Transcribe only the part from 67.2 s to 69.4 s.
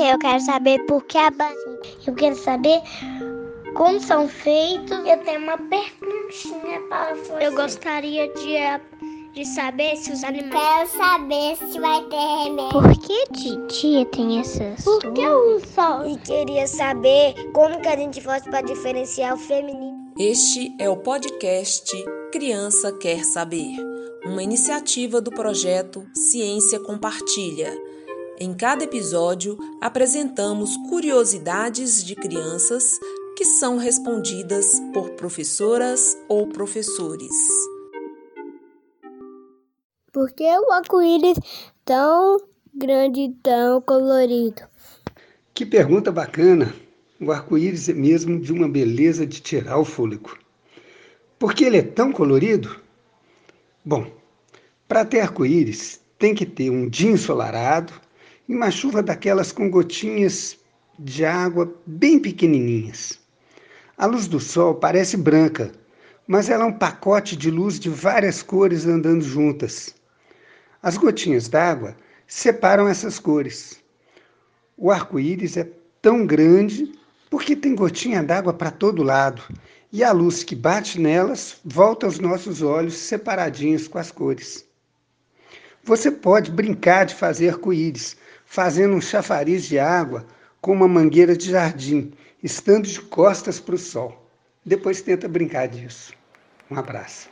de luz de várias cores andando